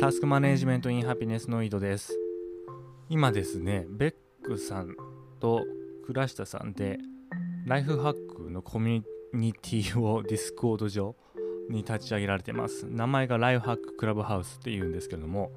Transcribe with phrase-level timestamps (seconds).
[0.00, 2.16] タスクマネジメントインハピネスの井戸です。
[3.08, 4.94] 今ですねベックさん
[5.40, 5.64] と
[6.06, 6.98] 倉下さんで
[7.66, 11.16] ライフハックのコミュニティをディスコード上
[11.68, 12.86] に立ち上げられてます。
[12.86, 15.50] 名前がライフハッククラブハウスっていうんですけども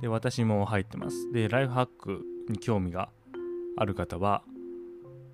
[0.00, 1.32] で私も入ってます。
[1.32, 3.08] でライフハックに興味が
[3.76, 4.44] ある方は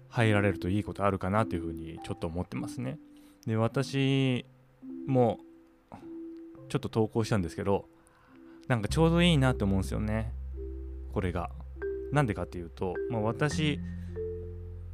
[0.09, 2.99] 入られるといいことあるかなというふうにちょっと思ってますね。
[3.47, 4.47] で私
[5.07, 5.39] も
[6.71, 7.87] ちょっと投稿したんですけど
[8.69, 10.33] なんかちょうどいいなと思うんですよね。
[11.13, 11.51] これが。
[12.13, 13.81] なんでかっていうと、まあ、私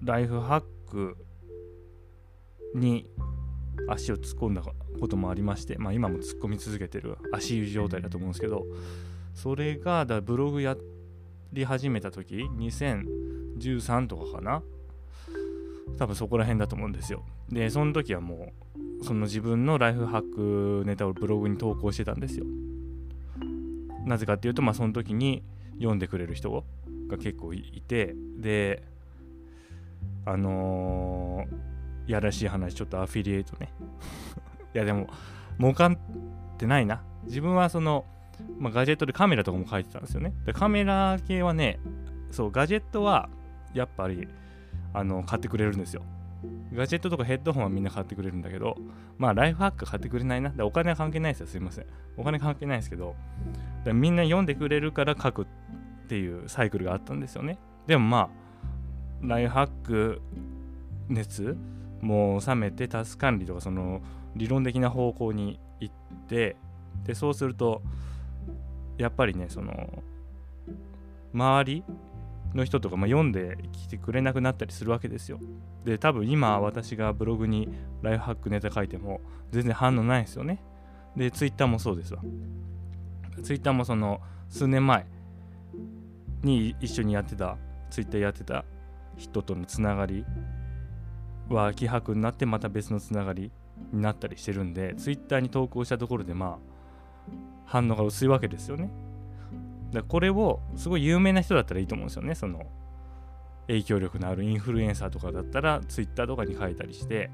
[0.03, 1.17] ライフハック
[2.75, 3.09] に
[3.89, 8.67] 足を突っ込んだこともありまして、まあ、今も突っ込み続けてる足湯状態だと思うんですけど
[9.33, 10.77] それがだブログや
[11.53, 14.63] り始めた時2013とかかな。
[15.99, 17.25] 多分そこら辺だと思うんですよ。
[17.49, 18.53] でその時はも
[19.01, 22.47] うその自分のライフハックネタをブログに投稿してたんですよ。
[24.05, 25.43] なぜかっていうと、まあ、その時に
[25.77, 26.65] 読んでくれる人
[27.09, 28.83] が結構いてで
[30.27, 33.73] あのー、やらしい話ちょっとアフィリエイトね
[34.75, 35.09] いやでも
[35.59, 35.99] 儲かっ
[36.57, 38.05] てないな自分はその、
[38.59, 41.79] まあ、ガジェットでカメラとかも書いてたんですよねでカメラ系はね
[42.31, 43.29] そうガジェットは
[43.75, 44.29] やっぱり
[44.93, 46.03] あの買ってくれるんですよ
[46.73, 48.77] ガジェットとかヘッドホンはみんな買ってくれるんだけど、
[49.17, 50.53] まあライフハック買ってくれないな。
[50.65, 51.47] お金は関係ないですよ。
[51.47, 51.87] すいません。
[52.17, 53.15] お金関係ないですけど、
[53.93, 55.47] みんな読んでくれるから書くっ
[56.09, 57.59] ていうサイクルがあったんですよね。
[57.87, 60.23] でもまあ、ライフハック
[61.09, 61.57] 熱
[62.01, 64.01] もう冷めてタス管理とかその
[64.37, 65.95] 理論的な方向に行っ
[66.29, 66.57] て
[67.05, 67.83] でそうすると
[68.99, 70.03] やっぱりねその
[71.33, 71.85] 周り
[72.55, 75.41] の人とか、まあ、読んできてくれなくなったりするわけですよ。
[75.85, 77.69] で多分今私がブログに
[78.03, 80.63] ライフハックネタ書いても全然反応ないですよね。
[81.17, 82.23] でツイッターもそうですわ。
[83.43, 85.07] ツイッターもその数年前
[86.43, 87.57] に一緒にやってた
[87.91, 88.65] ツイッターやってた
[89.17, 90.25] 人とのつながり
[91.49, 93.53] は希薄になってまた別のつながり
[93.93, 96.75] になったりしてるんでツイッターに投稿したところでまあ
[97.67, 98.91] 反応が薄いわけですよね。
[99.95, 102.67] だこれをすごい有名な人だったらいいと思うんですよねその
[103.69, 107.31] 影響力のあるインフルエンサーとかだったら Twitter とかに書いたりして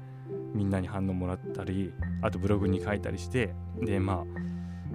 [0.53, 4.23] みんなに反応もらったりあとブログに書いたりしてでま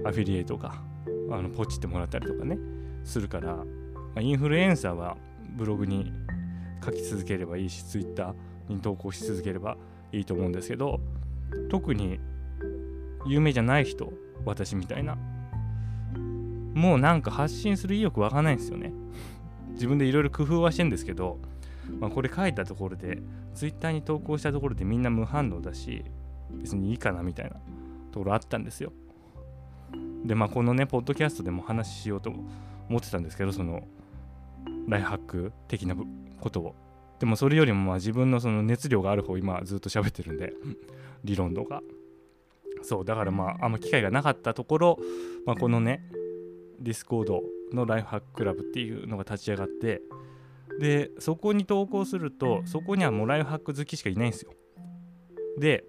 [0.05, 0.83] あアフィリエイトか
[1.31, 2.59] あのポチってもらったりとかね
[3.05, 3.65] するから、ま
[4.17, 5.17] あ、インフルエンサーは
[5.57, 6.13] ブログに
[6.85, 8.35] 書き続ければいいし Twitter
[8.69, 9.77] に投稿し続ければ
[10.13, 11.01] いいと思うんですけど
[11.71, 12.19] 特に
[13.27, 14.13] 有名じゃない人
[14.45, 15.17] 私みたいな
[16.77, 18.93] もうなんか発信する意欲わかんないんですよね。
[19.71, 21.39] 自分でいろいろ工夫はしてんですけど、
[21.99, 23.19] まあ、これ書いたところで、
[23.55, 26.05] Twitter に投稿したところでみんな無反応だし、
[26.53, 27.53] 別にいいかなみたいな
[28.13, 28.93] ところあったんですよ。
[30.27, 32.31] で、まあこのね、ポッドキャストでも話しようと
[32.89, 33.83] 思ってたんですけど、その、
[34.89, 35.97] ライフハック的な
[36.41, 36.75] ことを。
[37.19, 40.53] でもそれよりもまあ自分のその熱量がある方今ずっと喋ってるんで、
[41.25, 41.83] 理論とか。
[42.83, 44.99] そう、だからまああんま機会がなかったところ、
[45.47, 46.09] まあ、このね、
[46.81, 50.03] ディスコードのライフハッククラブっていうのが立ち上がって
[50.79, 54.53] でそこに投稿するとそこにはもうライフハック好きしかいないんですよ
[55.59, 55.85] で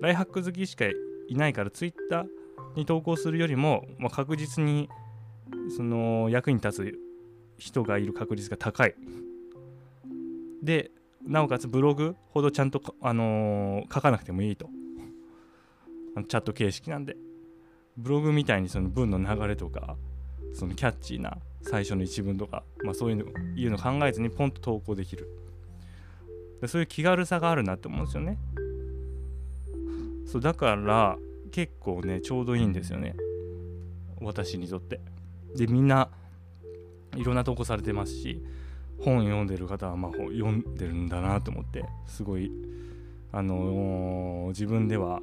[0.00, 0.94] ライフハック好きしかい
[1.34, 2.26] ないからツイッター
[2.78, 4.88] に投稿するよりも、まあ、確実に
[5.76, 6.98] その役に立つ
[7.58, 8.94] 人がいる確率が高い。
[10.62, 10.90] で
[11.26, 14.70] なおかつブログほどちゃんと、あのー、書かなくてもいいと。
[16.28, 17.16] チャット形式なんで。
[17.96, 19.96] ブログみたいにその文の流れとか
[20.54, 23.24] そのキャッチーな最初の一文とか、まあ、そういうの
[23.56, 25.28] いうの考えずにポンと投稿できる。
[26.66, 28.38] そういう気軽さがあるなって思うんですよね。
[30.26, 33.14] そうだから結構ねちょうどいいんですよね。
[34.20, 35.00] 私にとって。
[35.56, 36.10] でみんな
[37.16, 38.42] いろんな投稿されてますし
[39.00, 42.50] 本読んでる方はまあ読んでるんだなと思ってすごい
[43.32, 45.20] あのー、自分では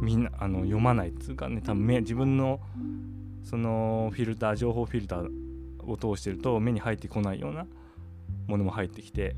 [0.00, 2.60] みんなあの読まないっつうかね多分目自分の
[3.42, 5.30] そのフィルター情報フィルター
[5.86, 7.66] を通してると目に入ってこないような
[8.46, 9.36] ものも入ってきて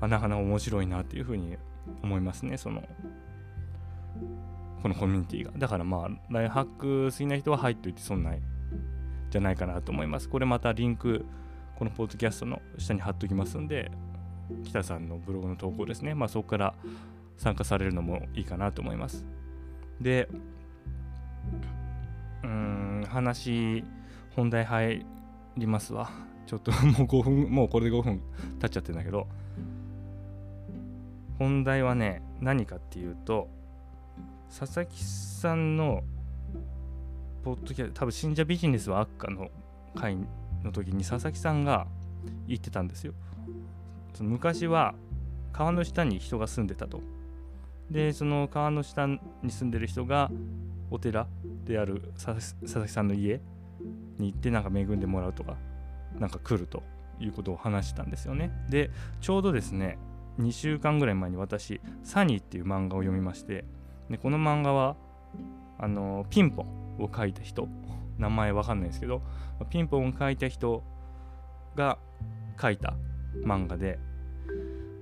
[0.00, 1.56] あなかなか面白いなっていうふうに
[2.02, 2.82] 思いますねその。
[4.82, 5.52] このコミュニティが。
[5.56, 8.40] だからまあライハック好きな人は入っといて損ない
[9.30, 10.28] じゃないかなと思います。
[10.28, 11.24] これまたリンク
[11.76, 13.90] このポッドキャストの下に貼っときますんで
[14.64, 16.14] 北さんのブログの投稿ですね。
[16.14, 16.74] まあそこから
[17.36, 19.26] 参加されるのもいいかなと思います。
[20.00, 20.28] で
[22.42, 23.84] うん話
[24.34, 25.06] 本題入
[25.56, 26.10] りますわ。
[26.46, 28.20] ちょっと もう5分もうこれで5分
[28.60, 29.26] 経っちゃってるんだけど。
[31.38, 33.48] 本題はね何かっていうと
[34.48, 36.02] 佐々木さんの
[37.42, 39.50] ポッドキャスト多分信者ビジネスは悪化の
[39.94, 40.16] 会
[40.64, 41.86] の時に佐々木さんが
[42.46, 43.14] 言ってたんですよ。
[44.20, 44.94] 昔は
[45.52, 47.00] 川の下に人が住んでたと。
[47.90, 50.30] でその川の下に住んでる人が
[50.90, 51.28] お寺
[51.64, 53.40] である佐々木さんの家
[54.18, 55.56] に行ってなんか恵んでもらうとか
[56.18, 56.82] なんか来ると
[57.20, 58.50] いうことを話したんですよね。
[58.68, 58.90] で
[59.20, 59.98] ちょうどですね
[60.40, 63.64] 2週間ぐらい前に私「サニー」っていう漫画を読みまして
[64.10, 64.96] でこの漫画は
[65.78, 67.68] あのピンポンを書いた人
[68.18, 69.22] 名前わかんないですけど
[69.70, 70.82] ピンポンを書いた人
[71.74, 71.98] が
[72.60, 72.94] 書いた
[73.44, 73.98] 漫画で、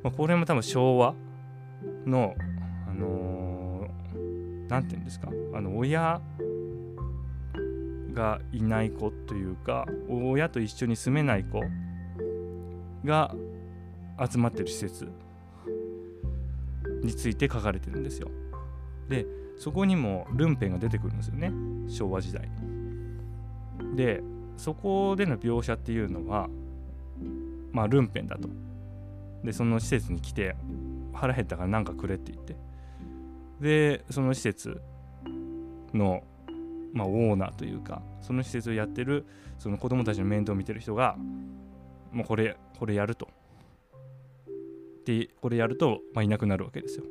[0.03, 1.15] まあ、これも多分昭和
[2.07, 2.35] の
[2.89, 3.89] あの
[4.69, 6.21] 何、ー、て言うんですかあの親
[8.13, 11.61] がいない子というか親と一緒に住めない子
[13.05, 13.35] が
[14.31, 15.09] 集まってる施設
[17.03, 18.31] について書かれてるんですよ。
[19.09, 19.27] で
[19.59, 21.53] そこにもルンペンが出てくるんですよね
[21.89, 22.49] 昭和時代。
[23.95, 24.23] で
[24.57, 26.49] そこでの描写っていうのは
[27.73, 28.49] まあルンペンだと。
[29.43, 30.57] でその施設に来て
[31.13, 32.57] 腹減ったから何かくれって言って
[33.61, 34.81] でその施設
[35.93, 36.25] の、
[36.93, 39.27] まあ、オーナーというかその施設をやってる
[39.59, 41.17] その子供たちの面倒を見てる人が
[42.11, 43.29] もうこれこれやると
[45.05, 47.05] でこれやると、まあ、いなくなるわけですよ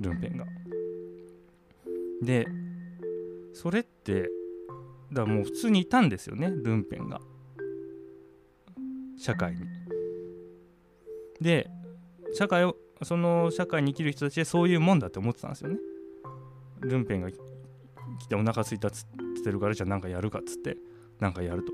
[0.00, 0.46] ルンペンが。
[2.22, 2.46] で
[3.52, 4.30] それって
[5.12, 7.20] だからもう普通にいたんですよねルンペンが
[9.18, 9.60] 社会に。
[11.40, 11.70] で
[12.34, 15.78] 社会をその社会に生きる人たちでそういうもんだって思ってたんですよね。
[16.80, 17.36] ルンペンが来
[18.28, 20.76] てお腹すいたっつってるからじゃあ何かやるかっつって
[21.18, 21.72] 何かやると。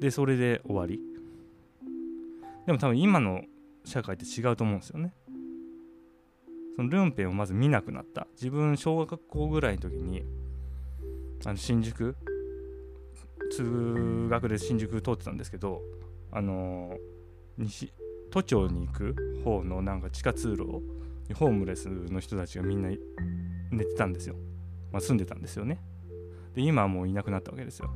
[0.00, 1.00] でそれで終わり。
[2.66, 3.42] でも多分今の
[3.84, 5.14] 社会って違うと思うんですよね。
[6.76, 8.26] そのルンペンをまず見なくなった。
[8.34, 10.24] 自分小学校ぐらいの時に
[11.46, 12.16] あの新宿
[13.52, 15.82] 通学で新宿通ってたんですけど
[16.32, 16.96] あの
[17.58, 17.92] 西
[18.30, 20.82] 都庁に行く方のなんか地下通路
[21.28, 22.88] にホームレスの人たちがみんな
[23.70, 24.34] 寝てたんですよ、
[24.90, 25.80] まあ、住んでたんですよね。
[26.54, 27.90] で今はもういなくなったわけですよ。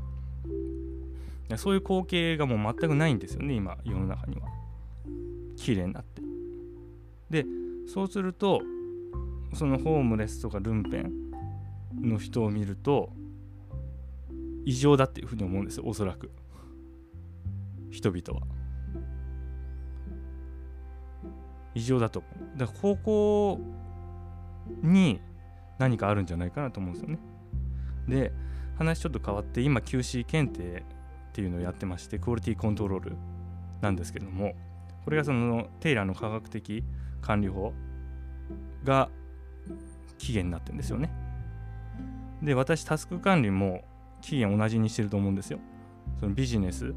[1.56, 4.48] そういう光景がもう全くないんですよね今世の中には。
[5.56, 6.22] 綺麗になって。
[7.30, 7.46] で
[7.88, 8.61] そうすると
[9.55, 11.31] そのホームレスとかルンペン
[12.02, 13.11] の人を見ると
[14.67, 16.31] 異常だっていうふうに思うんですよおそらく。
[17.90, 18.46] 人々は。
[21.75, 22.58] 異常だと思う。
[22.58, 23.61] だから高校
[24.82, 25.23] に
[25.79, 27.19] 何かあるんじゃないかなと思うんですよね。
[28.06, 28.32] で
[28.76, 30.82] 話ちょっと変わって今 QC 検定っ
[31.32, 33.17] ていうのをやってましてクオリティコントロール
[33.81, 34.55] なんですけども
[35.05, 36.85] これがそのテイラーの科学的
[37.20, 37.72] 管理法
[38.84, 39.10] が
[40.18, 41.10] 期限になってるんですよね。
[42.42, 43.84] で、私、タスク管理も
[44.20, 45.58] 期限同じにしてると思うんですよ。
[46.20, 46.94] そのビジネス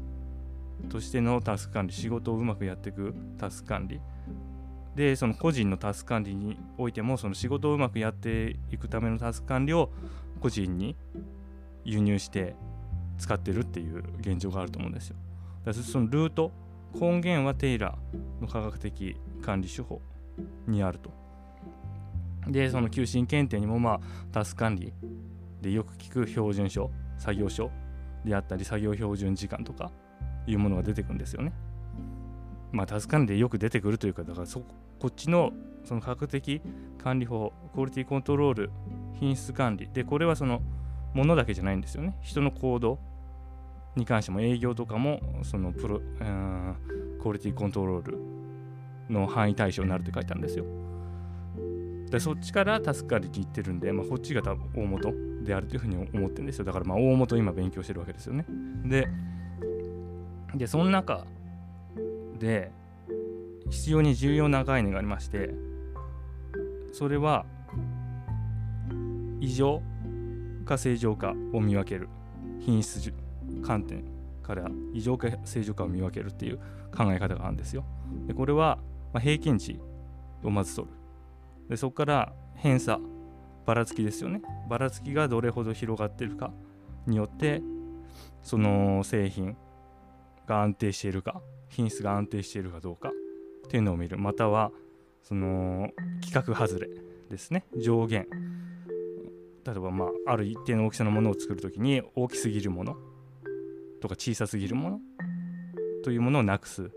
[0.88, 4.00] としてのタスク管理、仕事をうまくやっていくタスク管理。
[4.94, 9.90] で、その個人のタスク管理においても、その仕事をうまくやっていくためのタスク管理を
[10.40, 10.96] 個人に
[11.84, 12.54] 輸入して
[13.18, 15.16] 使ってるっていう現状があると思うんですよ。
[15.64, 16.52] だからそのルート、
[16.94, 20.00] 根源はテイラーの科学的管理手法
[20.66, 21.10] にあると。
[22.48, 24.00] で、その求心検定にもまあ
[24.32, 24.92] タス管理
[25.60, 27.70] でよく聞く標準書、作業書
[28.24, 29.90] であったり作業標準時間とか
[30.46, 31.52] いうものが出てくるんですよね。
[32.72, 34.60] まあタス管理でよく出てくるというか、だからそ
[34.98, 35.52] こっちの
[35.84, 36.62] その科学的
[36.98, 38.70] 管理法、クオリティコントロール、
[39.18, 39.88] 品質管理。
[39.92, 40.62] で、これはその
[41.14, 42.16] ものだけじゃないんですよね。
[42.22, 42.98] 人の行動
[43.96, 46.76] に関しても営業とかもそのプロ、うん、
[47.20, 48.18] クオリティコントロール
[49.12, 50.64] の範囲対象になるって書いてあるんですよ。
[52.10, 55.14] でそっちから助かりに行ってるんで、まあ、こっちが多分大元
[55.44, 56.64] であるというふうに思ってるんですよ。
[56.64, 58.44] だからまあ大元今勉強してるわけですよね。
[58.84, 59.08] で、
[60.54, 61.26] でその中
[62.38, 62.70] で
[63.70, 65.54] 必要に重要な概念がありまして、
[66.92, 67.46] それは
[69.40, 69.80] 異常
[70.66, 72.08] か正常かを見分ける
[72.60, 73.12] 品質
[73.62, 74.04] 観点
[74.42, 76.58] から異常か正常かを見分けるっていう
[76.94, 77.84] 考え方があるんですよ。
[78.26, 78.78] でこれは、
[79.12, 79.80] ま平均値
[80.42, 80.94] をまず取る。
[81.68, 82.98] でそこから偏差
[83.64, 84.42] ばらつきですよね。
[84.68, 86.52] ばらつきがどれほど広がってるか
[87.06, 87.62] によって
[88.42, 89.56] その製品
[90.46, 93.10] が安定しているか品質が安定しているかどうか
[93.66, 94.72] っていうのを見るまたは
[95.22, 95.90] その
[96.20, 96.88] 規格外れ
[97.30, 98.26] ですね上限
[99.64, 102.96] 例えばまあある一定の大きさのものを作る時に大きすぎるもの
[104.00, 105.00] とか小さすぎるもの
[106.02, 106.90] というものをなくす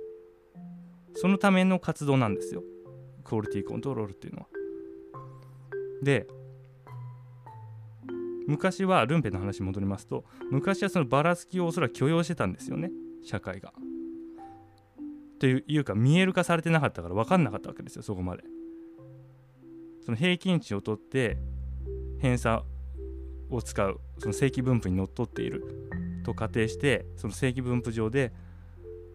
[1.15, 2.63] そのための活動なんですよ
[3.23, 4.47] クオリティコントロールっていうのは
[6.03, 6.27] で
[8.47, 12.91] 昔はルンペの話に戻りますと昔はそのばらつきをおそらく許容してたんですよね
[13.23, 13.73] 社会が。
[15.39, 18.43] というか見える化されてなかったから分かんなかったわけですよそこまで。
[20.05, 21.37] その平均値を取って
[22.19, 22.63] 偏差
[23.49, 28.31] を使うその正規分布にのっとっていると仮定してその正規分布上で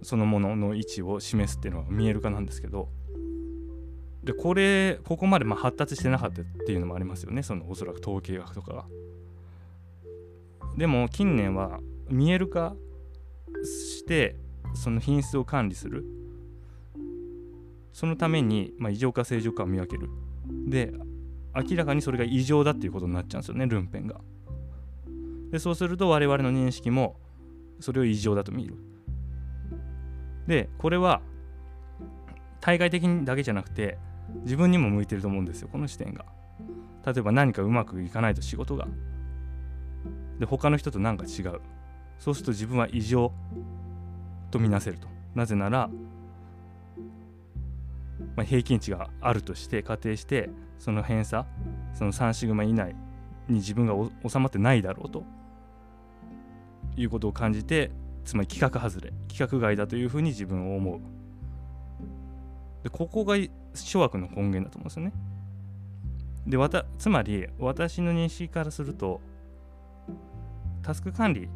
[0.02, 2.88] そのものの位置を示すっていうのは見える化なんですけど
[4.24, 7.42] でこれここまでま発達してなかったっていうのもありますよね。
[7.42, 8.86] そのおそらく統計学とかが。
[10.76, 12.74] でも近年は見える化
[13.64, 14.36] して
[14.74, 16.04] その品質を管理する。
[17.92, 20.10] そのために、ま、異常か正常かを見分ける。
[20.68, 20.92] で
[21.54, 24.20] 明らかにそれが異常だっていうことになっちゃうんですよねルンペンが。
[25.50, 27.16] でそうすると我々の認識も
[27.80, 28.89] それを異常だと見る。
[30.50, 31.20] でこれは
[32.60, 33.98] 対外的にだけじゃなくて
[34.42, 36.24] 自分にも向いてると思うんですよこの視点が。
[37.06, 38.88] 例えば何かうまくいかないと仕事が。
[40.40, 41.60] で他の人と何か違う。
[42.18, 43.32] そうすると自分は異常
[44.50, 45.06] とみなせると。
[45.36, 45.88] なぜなら、
[48.34, 51.46] まあ、平均値があるとして仮定してその偏差
[51.94, 52.96] その3シグマ以内
[53.48, 53.94] に自分が
[54.28, 55.22] 収まってないだろうと
[56.96, 57.92] いうことを感じて
[58.24, 61.00] つまり規格外れ規格外だというふうに自分を思う。
[62.82, 63.36] でここが
[63.74, 65.12] 諸悪の根源だと思うんですよね。
[66.46, 69.20] でわたつまり私の認識からすると
[70.82, 71.48] タスク管理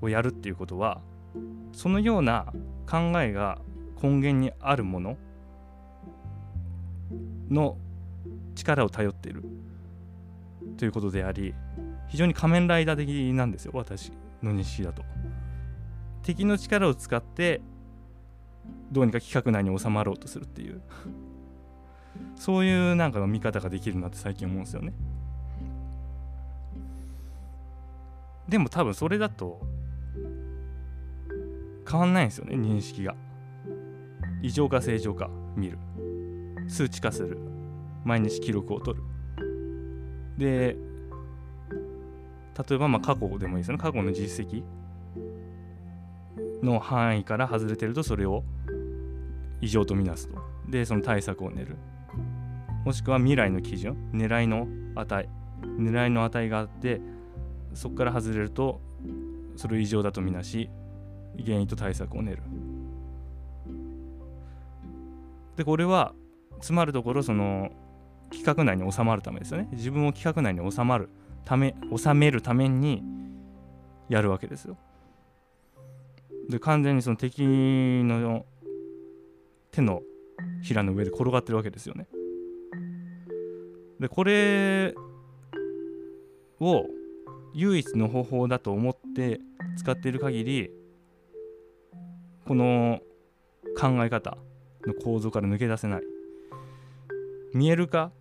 [0.00, 1.00] をやるっていうことは
[1.72, 2.52] そのような
[2.88, 3.58] 考えが
[4.02, 5.16] 根源にあるもの
[7.50, 7.76] の
[8.54, 9.42] 力を頼っている
[10.76, 11.54] ということであり
[12.08, 14.12] 非常に仮面ライダー的なんですよ私。
[14.42, 15.02] の認識だと。
[16.22, 17.60] 敵の力を使って
[18.90, 20.82] どうにか企画内に収まろうとするっていう。
[22.36, 24.92] そういうなんかの見方ができるなって最近思うんですよね。
[28.48, 29.60] でも多分それだと
[31.90, 33.14] 変わんないんですよね認識が。
[34.42, 35.78] 異常か正常か見る。
[36.68, 37.38] 数値化する。
[38.04, 39.04] 毎日記録を取る。
[40.38, 40.76] で
[42.58, 43.82] 例えばまあ過去でもいいですよね。
[43.82, 44.64] 過去の実績
[46.62, 48.42] の範囲から外れてるとそれを
[49.60, 50.38] 異常とみなすと。
[50.68, 51.76] でその対策を練る。
[52.84, 53.96] もしくは未来の基準。
[54.12, 55.28] 狙いの値。
[55.62, 57.00] 狙いの値があって
[57.74, 58.80] そこから外れると
[59.56, 60.70] それを異常だとみなし
[61.44, 62.42] 原因と対策を練る。
[65.56, 66.14] でこれは
[66.60, 67.70] つまるところその
[68.30, 69.68] 規格内に収まるためですよね。
[69.72, 71.08] 自分を規格内に収まる。
[71.44, 73.02] ため収めるために
[74.08, 74.76] やるわけですよ。
[76.48, 78.46] で完全にその敵の
[79.70, 80.02] 手の
[80.62, 82.08] ひらの上で転がってるわけですよね。
[84.00, 84.94] でこれ
[86.60, 86.84] を
[87.54, 89.40] 唯一の方法だと思って
[89.76, 90.70] 使っている限り
[92.46, 93.00] この
[93.78, 94.38] 考え方
[94.86, 96.02] の構造から抜け出せない。
[97.54, 98.12] 見える化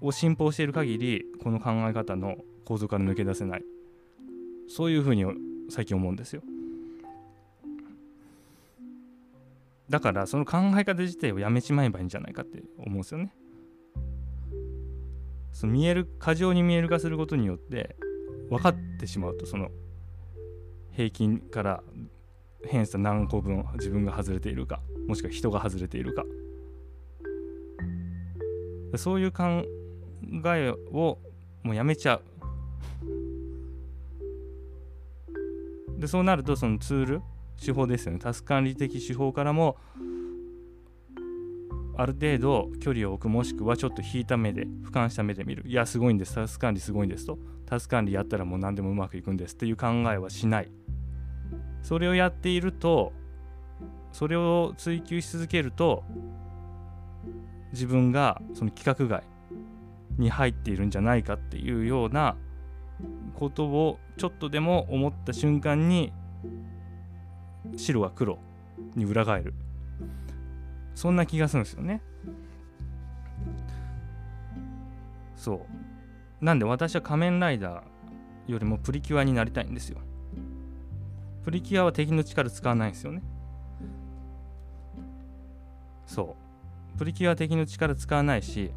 [0.00, 3.64] を信奉している限りこの考え方の構造から抜け出せない
[4.68, 5.24] そういうふうに
[5.70, 6.42] 最近思うんですよ
[9.88, 13.32] だからその考え方自体をやめちまえばいいんじゃないかって思うんですよね
[15.52, 17.96] その見える過剰に見える化することによって
[18.50, 19.70] 分かってしまうとその
[20.92, 21.82] 平均から
[22.64, 26.24] 偏差何個分自分が外れているかもしくは人が外れているか
[28.96, 29.44] そういう考
[30.46, 31.18] えを
[31.62, 32.35] もうやめちゃう
[35.98, 37.22] でそうなるとそのツール
[37.62, 38.18] 手法ですよね。
[38.18, 39.76] タスク管理的手法からも
[41.96, 45.64] ある程度距離を置くもしくはちょっと引いた目で俯瞰した目で見る。
[45.66, 46.34] いやすごいんです。
[46.34, 47.38] タスク管理すごいんですと。
[47.64, 49.54] タスク管理やったらもう何でもうまくいくんです。
[49.54, 50.70] っていう考えはしない。
[51.82, 53.12] それをやっていると
[54.12, 56.04] それを追求し続けると
[57.72, 59.22] 自分がその規格外
[60.18, 62.36] に入っているんじゃないかっていうような
[63.36, 66.12] ことをちょっとでも思った瞬間に
[67.76, 68.38] 白は黒
[68.94, 69.54] に裏返る。
[70.94, 72.02] そんな気がするんですよね。
[75.36, 75.66] そ
[76.40, 76.44] う。
[76.44, 79.98] なんで私は仮面ライダーよりもプリキュアになりたいんですよ。
[81.44, 83.22] プリキュアは敵の力使わないんですよね。
[86.06, 86.36] そ
[86.94, 86.98] う。
[86.98, 88.72] プリキュアは敵の力使わないし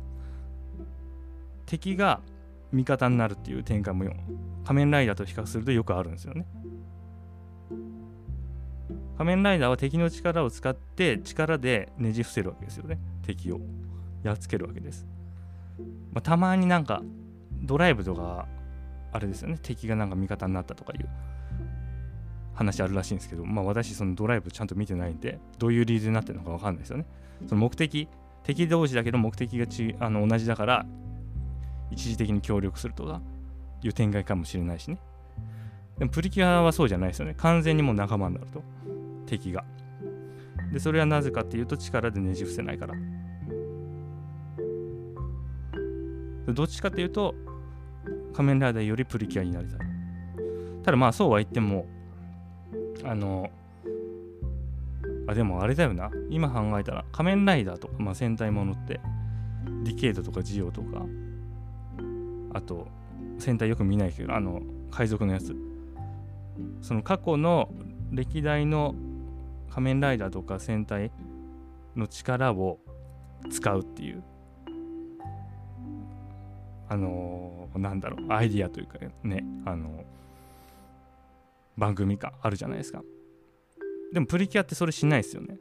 [1.66, 2.20] 敵が
[2.72, 4.06] 味方になるっていう展開も
[4.66, 6.46] 仮面ライダーと比較するとよくあるんですよね。
[9.18, 13.00] 仮面ライダーは敵の力を使って力でねじ伏せるわけですよね。
[13.24, 13.60] 敵を
[14.24, 15.06] やっつけるわけです、
[16.12, 17.02] まあ、たまになんか
[17.62, 18.48] ドライブとか
[19.12, 19.60] あれですよね。
[19.62, 21.10] 敵がなんか味方になったとかいう
[22.54, 27.06] 話あるらしいんですけどまあ私そのドライブちゃんと見てないんでどういう理由になってるのか分かんないですよね。
[27.48, 28.08] その目的
[28.44, 30.86] 敵同士だけど目的がちあの同じだから
[31.92, 33.22] 一時的に協力するとか
[33.84, 35.00] いう展開かもしれないしね。
[35.98, 37.36] でもプリキュアはそうじゃないですよね。
[37.38, 38.64] 完全にもう仲間になると。
[39.26, 39.64] 敵が。
[40.72, 42.96] でそれはなぜかっていうと力でねじ伏せないから。
[46.48, 47.36] どっちかっていうと
[48.34, 49.80] 仮面ライダーよりプリキュアになりたい。
[50.84, 51.86] ただまあそうは言っても
[53.04, 53.50] あの
[55.28, 56.10] あでもあれだよな。
[56.30, 59.00] 今考えたら仮面ライダーとか、まあ、戦隊ものって
[59.84, 61.06] ディケードとかジオとか
[62.54, 62.88] あと
[63.38, 65.56] 戦隊よく見ないけどあの海賊のやつ。
[66.82, 67.70] その過去の
[68.12, 68.96] 歴代の
[69.70, 71.12] 仮面ライダーとか戦隊
[71.96, 72.80] の力を
[73.50, 74.24] 使うっていう
[76.90, 80.04] あのー、なんだろうアイディアというかねあの
[81.78, 83.02] 番組かあるじゃないですか。
[84.12, 85.60] でもプリキュアってそれしないですよね。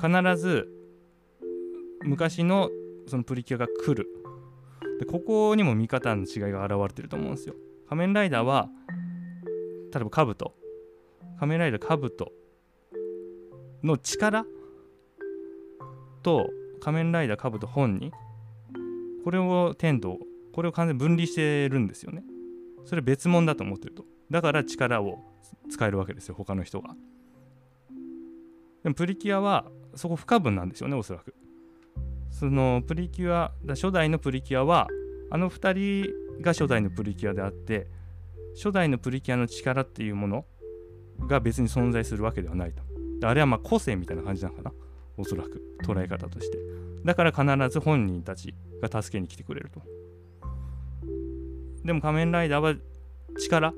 [0.00, 0.68] 必ず
[2.04, 2.70] 昔の
[3.06, 4.08] そのプリキュアが来る。
[5.02, 7.56] でここにも見方の違いが現れてると思うんですよ。
[7.88, 8.68] 仮面ライダーは
[9.92, 10.54] 例えばカブト。
[11.40, 12.30] 仮面ライダーカブト
[13.82, 14.46] の力
[16.22, 16.48] と
[16.80, 18.12] 仮面ライダーカブト本人。
[19.24, 20.20] これを天道
[20.52, 22.22] これを完全に分離してるんですよね。
[22.84, 24.04] それ別物だと思ってると。
[24.30, 25.18] だから力を
[25.68, 26.94] 使えるわけですよ他の人が。
[28.84, 29.64] でもプリキュアは
[29.96, 31.34] そこ不可分なんですよねおそらく。
[32.32, 34.88] そのプリキュア初代のプリキュアは
[35.30, 37.86] あの2人が初代のプリキュアであって
[38.56, 40.46] 初代のプリキュアの力っていうもの
[41.20, 42.82] が別に存在するわけではないと。
[43.26, 44.72] あれはまあ個性みたいな感じなのかな。
[45.16, 45.62] おそらく。
[45.84, 46.58] 捉え方として。
[47.04, 49.80] だから必ず本人たちが助けに来てくれると。
[51.84, 52.74] でも仮面ライダーは
[53.38, 53.74] 力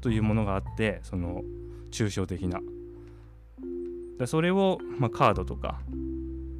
[0.00, 1.42] というものがあってその
[1.90, 2.60] 抽象的な。
[4.18, 5.80] でそれを、まあ、カードとか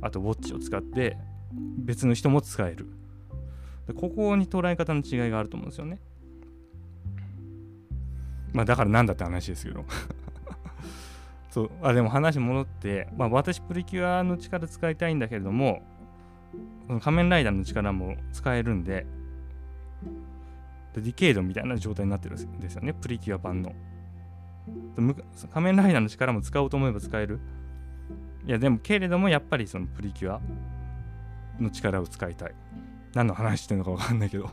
[0.04, 1.16] あとウォッチを使って
[1.78, 2.86] 別の人も使える。
[3.86, 5.98] でここに捉え方の違いがあると思うんですよね。
[8.52, 9.84] まあだからなんだって話ですけど。
[11.50, 11.70] そう。
[11.82, 15.82] あでも話戻って、まあ、私プリキュアの力使いたいんだけれども
[17.00, 19.06] 仮面ライダーの力も使えるんで
[20.94, 22.92] ディケイドみたいな状態になってるんですよね。
[22.92, 23.72] プリキュア版の
[25.52, 27.40] 仮面ライダーの力も使おうと思えば使える。
[28.46, 30.40] いやでもけれどもやっぱりそのプリキュア
[31.58, 32.54] の力を使いたい。
[33.14, 34.50] 何の話してるのか分かんないけど。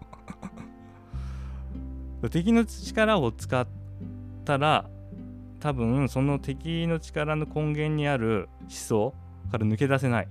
[2.30, 3.68] 敵の力を使っ
[4.46, 4.90] たら
[5.60, 9.14] 多分その敵の力の根源にある思想
[9.52, 10.28] から抜け出せない。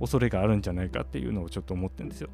[0.00, 2.28] 恐れがあるんじゃないかっていうのをちょっと思ってるんですよ。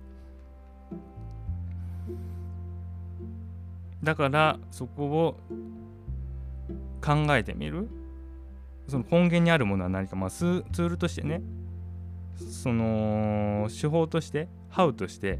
[4.02, 5.40] だからそこを
[7.00, 7.88] 考えてみる。
[8.88, 11.42] その根源にあるものは何か、まあ、ツールとしてね
[12.36, 15.38] その手法としてハウとして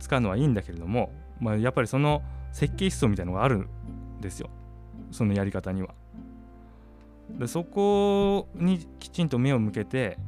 [0.00, 3.68] 使うのはいいんだけれども、まあ、やっぱりその設計思想みたいなのがあるん
[4.20, 4.50] ですよ
[5.10, 5.94] そのやり方には。
[7.30, 10.18] でそこにきちんと目を向けて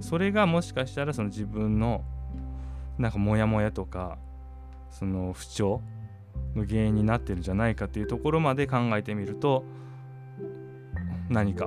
[0.00, 2.04] それがもしかしたらその自分の
[2.98, 4.18] なんかモヤモヤとか
[4.90, 5.80] その不調
[6.54, 9.64] の原因になってるんじゃないかっていうところまで考えてみると
[11.32, 11.66] 何か。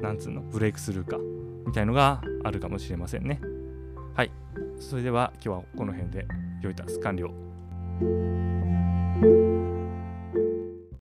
[0.00, 0.40] なんつうの？
[0.42, 1.18] ブレイクスルーか。
[1.66, 3.40] みたいのがあるかもしれませんね。
[4.14, 4.30] はい。
[4.80, 6.26] それでは今日はこの辺で
[6.62, 7.30] 良いタス完了。